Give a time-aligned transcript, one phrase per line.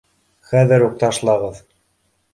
[0.53, 1.63] Хәҙер үк ташлағыҙ.